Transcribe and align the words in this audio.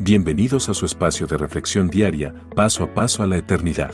Bienvenidos 0.00 0.68
a 0.68 0.74
su 0.74 0.86
espacio 0.86 1.28
de 1.28 1.38
reflexión 1.38 1.86
diaria, 1.86 2.34
paso 2.56 2.82
a 2.82 2.92
paso 2.92 3.22
a 3.22 3.28
la 3.28 3.36
eternidad. 3.36 3.92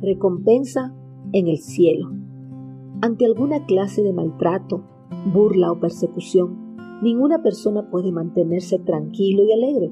Recompensa 0.00 0.94
en 1.32 1.48
el 1.48 1.58
cielo. 1.58 2.12
Ante 3.02 3.26
alguna 3.26 3.66
clase 3.66 4.04
de 4.04 4.12
maltrato, 4.12 4.84
burla 5.32 5.72
o 5.72 5.80
persecución, 5.80 6.76
ninguna 7.02 7.42
persona 7.42 7.90
puede 7.90 8.12
mantenerse 8.12 8.78
tranquilo 8.78 9.42
y 9.42 9.52
alegre. 9.52 9.90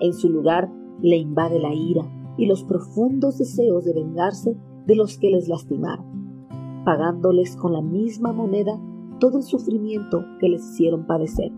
En 0.00 0.14
su 0.14 0.30
lugar 0.30 0.68
le 1.00 1.16
invade 1.16 1.60
la 1.60 1.72
ira 1.72 2.02
y 2.36 2.46
los 2.46 2.64
profundos 2.64 3.38
deseos 3.38 3.84
de 3.84 3.94
vengarse 3.94 4.56
de 4.84 4.96
los 4.96 5.16
que 5.16 5.30
les 5.30 5.46
lastimaron, 5.46 6.84
pagándoles 6.84 7.54
con 7.54 7.72
la 7.72 7.82
misma 7.82 8.32
moneda 8.32 8.80
todo 9.20 9.38
el 9.38 9.44
sufrimiento 9.44 10.24
que 10.40 10.48
les 10.48 10.68
hicieron 10.72 11.06
padecer. 11.06 11.52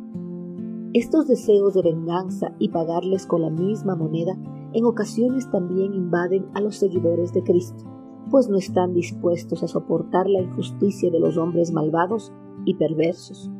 Estos 0.96 1.28
deseos 1.28 1.74
de 1.74 1.82
venganza 1.82 2.54
y 2.58 2.70
pagarles 2.70 3.26
con 3.26 3.42
la 3.42 3.50
misma 3.50 3.96
moneda 3.96 4.34
en 4.72 4.86
ocasiones 4.86 5.50
también 5.50 5.92
invaden 5.92 6.46
a 6.54 6.62
los 6.62 6.76
seguidores 6.76 7.34
de 7.34 7.42
Cristo, 7.42 7.84
pues 8.30 8.48
no 8.48 8.56
están 8.56 8.94
dispuestos 8.94 9.62
a 9.62 9.68
soportar 9.68 10.26
la 10.26 10.40
injusticia 10.40 11.10
de 11.10 11.20
los 11.20 11.36
hombres 11.36 11.70
malvados 11.70 12.32
y 12.64 12.76
perversos. 12.76 13.50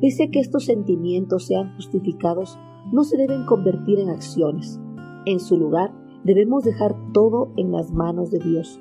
Pese 0.00 0.30
que 0.30 0.40
estos 0.40 0.64
sentimientos 0.64 1.44
sean 1.44 1.76
justificados, 1.76 2.58
no 2.90 3.04
se 3.04 3.18
deben 3.18 3.44
convertir 3.44 3.98
en 3.98 4.08
acciones. 4.08 4.80
En 5.26 5.38
su 5.38 5.58
lugar, 5.58 5.92
debemos 6.24 6.64
dejar 6.64 6.96
todo 7.12 7.52
en 7.58 7.72
las 7.72 7.92
manos 7.92 8.30
de 8.30 8.38
Dios, 8.38 8.80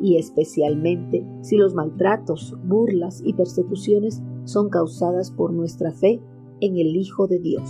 y 0.00 0.18
especialmente 0.18 1.26
si 1.40 1.56
los 1.56 1.74
maltratos, 1.74 2.56
burlas 2.64 3.20
y 3.24 3.32
persecuciones 3.32 4.22
son 4.44 4.70
causadas 4.70 5.32
por 5.32 5.52
nuestra 5.52 5.90
fe 5.90 6.22
en 6.60 6.76
el 6.76 6.96
Hijo 6.96 7.26
de 7.26 7.38
Dios. 7.38 7.68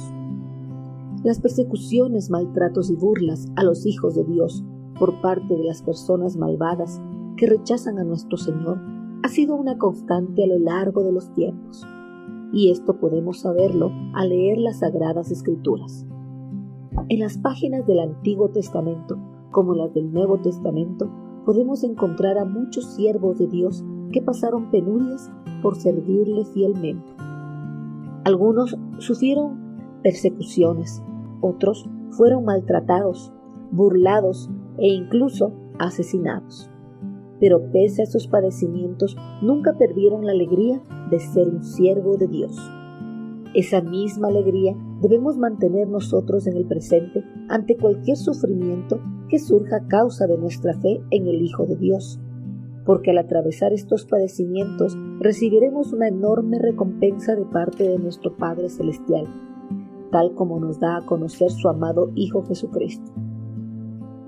Las 1.23 1.41
persecuciones, 1.41 2.31
maltratos 2.31 2.91
y 2.91 2.97
burlas 2.97 3.47
a 3.57 3.65
los 3.65 3.85
hijos 3.87 4.15
de 4.15 4.25
Dios 4.25 4.65
por 4.99 5.21
parte 5.21 5.57
de 5.57 5.65
las 5.65 5.83
personas 5.83 6.37
malvadas 6.37 7.01
que 7.37 7.47
rechazan 7.47 7.99
a 7.99 8.05
nuestro 8.05 8.37
Señor 8.37 8.79
ha 9.23 9.29
sido 9.29 9.55
una 9.55 9.77
constante 9.77 10.45
a 10.45 10.47
lo 10.47 10.59
largo 10.59 11.03
de 11.03 11.13
los 11.13 11.33
tiempos. 11.35 11.87
Y 12.53 12.71
esto 12.71 12.99
podemos 12.99 13.41
saberlo 13.41 13.93
al 14.15 14.31
leer 14.31 14.59
las 14.59 14.81
Sagradas 14.81 15.31
Escrituras. 15.31 16.07
En 17.09 17.21
las 17.21 17.39
páginas 17.39 17.87
del 17.87 18.01
Antiguo 18.01 18.49
Testamento, 18.51 19.19
como 19.51 19.75
las 19.75 19.93
del 19.95 20.13
Nuevo 20.13 20.39
Testamento, 20.39 21.11
podemos 21.45 21.85
encontrar 21.85 22.39
a 22.39 22.45
muchos 22.45 22.95
siervos 22.95 23.39
de 23.39 23.47
Dios 23.47 23.85
que 24.13 24.23
pasaron 24.23 24.71
penurias 24.71 25.31
por 25.63 25.77
servirle 25.77 26.45
fielmente. 26.45 27.20
Algunos 28.31 28.79
sufrieron 28.99 29.59
persecuciones, 30.05 31.03
otros 31.41 31.91
fueron 32.11 32.45
maltratados, 32.45 33.33
burlados 33.73 34.49
e 34.79 34.87
incluso 34.87 35.53
asesinados. 35.81 36.71
Pero 37.41 37.73
pese 37.73 38.03
a 38.03 38.05
esos 38.05 38.29
padecimientos, 38.29 39.17
nunca 39.43 39.77
perdieron 39.77 40.25
la 40.25 40.31
alegría 40.31 40.81
de 41.11 41.19
ser 41.19 41.49
un 41.49 41.65
siervo 41.65 42.19
de 42.19 42.29
Dios. 42.29 42.57
Esa 43.53 43.81
misma 43.81 44.29
alegría 44.29 44.77
debemos 45.03 45.37
mantener 45.37 45.89
nosotros 45.89 46.47
en 46.47 46.57
el 46.57 46.67
presente 46.67 47.25
ante 47.49 47.77
cualquier 47.77 48.17
sufrimiento 48.17 49.01
que 49.29 49.41
surja 49.41 49.79
a 49.79 49.89
causa 49.89 50.29
de 50.29 50.39
nuestra 50.39 50.75
fe 50.75 51.03
en 51.11 51.27
el 51.27 51.43
Hijo 51.43 51.67
de 51.67 51.75
Dios 51.75 52.21
porque 52.91 53.13
al 53.13 53.19
atravesar 53.19 53.73
estos 53.73 54.05
padecimientos 54.05 54.99
recibiremos 55.21 55.93
una 55.93 56.09
enorme 56.09 56.59
recompensa 56.59 57.37
de 57.37 57.45
parte 57.45 57.89
de 57.89 58.01
nuestro 58.01 58.37
Padre 58.37 58.69
Celestial, 58.69 59.29
tal 60.11 60.35
como 60.35 60.59
nos 60.59 60.81
da 60.81 60.97
a 60.97 61.07
conocer 61.07 61.53
su 61.53 61.69
amado 61.69 62.11
Hijo 62.17 62.43
Jesucristo. 62.43 63.13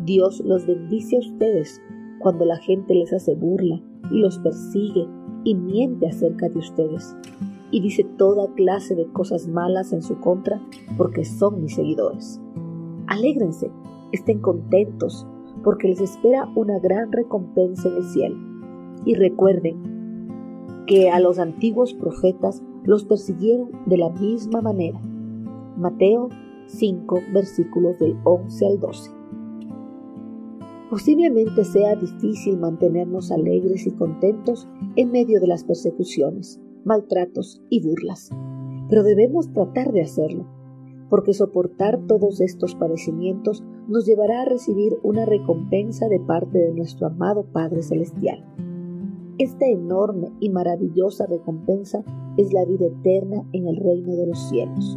Dios 0.04 0.40
los 0.44 0.64
bendice 0.64 1.16
a 1.16 1.18
ustedes 1.18 1.82
cuando 2.20 2.44
la 2.44 2.56
gente 2.56 2.94
les 2.94 3.12
hace 3.12 3.34
burla 3.34 3.82
y 4.12 4.20
los 4.20 4.38
persigue 4.38 5.08
y 5.42 5.56
miente 5.56 6.06
acerca 6.06 6.48
de 6.48 6.60
ustedes, 6.60 7.16
y 7.72 7.80
dice 7.80 8.04
toda 8.16 8.54
clase 8.54 8.94
de 8.94 9.08
cosas 9.08 9.48
malas 9.48 9.92
en 9.92 10.02
su 10.02 10.20
contra 10.20 10.62
porque 10.96 11.24
son 11.24 11.62
mis 11.62 11.74
seguidores. 11.74 12.40
Alégrense, 13.08 13.72
estén 14.12 14.38
contentos, 14.38 15.26
porque 15.64 15.88
les 15.88 16.00
espera 16.00 16.48
una 16.54 16.78
gran 16.78 17.10
recompensa 17.10 17.88
en 17.88 17.96
el 17.96 18.04
cielo. 18.04 18.51
Y 19.04 19.14
recuerden 19.14 20.84
que 20.86 21.10
a 21.10 21.20
los 21.20 21.38
antiguos 21.38 21.94
profetas 21.94 22.62
los 22.84 23.04
persiguieron 23.04 23.70
de 23.86 23.96
la 23.98 24.10
misma 24.10 24.60
manera. 24.60 25.00
Mateo 25.76 26.28
5 26.66 27.20
versículos 27.32 27.98
del 27.98 28.16
11 28.24 28.66
al 28.66 28.80
12. 28.80 29.10
Posiblemente 30.90 31.64
sea 31.64 31.96
difícil 31.96 32.58
mantenernos 32.58 33.32
alegres 33.32 33.86
y 33.86 33.92
contentos 33.92 34.68
en 34.96 35.10
medio 35.10 35.40
de 35.40 35.46
las 35.46 35.64
persecuciones, 35.64 36.60
maltratos 36.84 37.62
y 37.70 37.82
burlas, 37.82 38.30
pero 38.88 39.02
debemos 39.02 39.52
tratar 39.52 39.92
de 39.92 40.02
hacerlo 40.02 40.46
porque 41.12 41.34
soportar 41.34 42.00
todos 42.06 42.40
estos 42.40 42.74
padecimientos 42.74 43.62
nos 43.86 44.06
llevará 44.06 44.40
a 44.40 44.44
recibir 44.46 44.96
una 45.02 45.26
recompensa 45.26 46.08
de 46.08 46.18
parte 46.18 46.56
de 46.56 46.72
nuestro 46.72 47.08
amado 47.08 47.44
Padre 47.52 47.82
Celestial. 47.82 48.42
Esta 49.42 49.66
enorme 49.66 50.28
y 50.38 50.50
maravillosa 50.50 51.26
recompensa 51.26 52.04
es 52.36 52.52
la 52.52 52.64
vida 52.64 52.86
eterna 52.86 53.42
en 53.52 53.66
el 53.66 53.74
reino 53.74 54.14
de 54.14 54.28
los 54.28 54.38
cielos. 54.48 54.96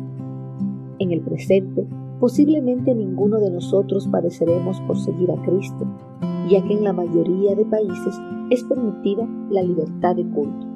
En 1.00 1.12
el 1.12 1.22
presente, 1.22 1.88
posiblemente 2.20 2.94
ninguno 2.94 3.40
de 3.40 3.50
nosotros 3.50 4.08
padeceremos 4.08 4.80
por 4.82 5.00
seguir 5.00 5.32
a 5.32 5.42
Cristo, 5.42 5.88
ya 6.48 6.64
que 6.64 6.74
en 6.74 6.84
la 6.84 6.94
mayoría 6.94 7.56
de 7.56 7.66
países 7.66 8.22
es 8.52 8.64
permitida 8.66 9.28
la 9.50 9.64
libertad 9.64 10.16
de 10.16 10.30
culto. 10.30 10.68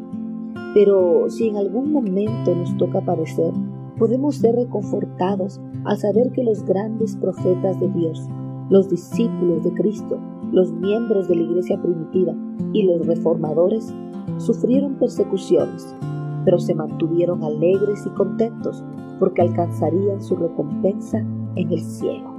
Pero 0.74 1.30
si 1.30 1.50
en 1.50 1.58
algún 1.58 1.92
momento 1.92 2.56
nos 2.56 2.76
toca 2.78 3.02
padecer, 3.02 3.54
podemos 4.00 4.38
ser 4.38 4.56
reconfortados 4.56 5.62
al 5.86 6.00
saber 6.00 6.32
que 6.32 6.44
los 6.44 6.66
grandes 6.66 7.16
profetas 7.18 7.80
de 7.80 7.90
Dios, 7.90 8.28
los 8.70 8.90
discípulos 8.90 9.64
de 9.64 9.74
Cristo, 9.74 10.20
los 10.52 10.72
miembros 10.72 11.28
de 11.28 11.36
la 11.36 11.44
iglesia 11.44 11.80
primitiva 11.82 12.34
y 12.74 12.84
los 12.84 13.06
reformadores 13.06 13.94
sufrieron 14.38 14.96
persecuciones, 14.96 15.94
pero 16.46 16.58
se 16.60 16.74
mantuvieron 16.76 17.44
alegres 17.44 18.06
y 18.06 18.10
contentos 18.12 18.86
porque 19.20 19.42
alcanzarían 19.42 20.22
su 20.22 20.36
recompensa 20.36 21.18
en 21.56 21.72
el 21.72 21.82
cielo. 21.82 22.38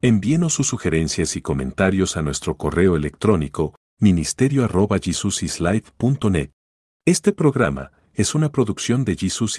Envíenos 0.00 0.54
sus 0.54 0.66
sugerencias 0.66 1.36
y 1.36 1.42
comentarios 1.42 2.16
a 2.16 2.22
nuestro 2.22 2.56
correo 2.56 2.96
electrónico 2.96 3.76
ministerio.jesusislife.net. 4.00 6.50
Este 7.04 7.32
programa 7.32 7.92
es 8.14 8.34
una 8.34 8.50
producción 8.50 9.04
de 9.04 9.16
Jesus 9.16 9.50